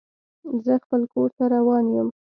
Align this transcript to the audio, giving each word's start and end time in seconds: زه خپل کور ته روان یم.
زه 0.65 0.73
خپل 0.83 1.01
کور 1.13 1.29
ته 1.37 1.43
روان 1.53 1.85
یم. 1.95 2.07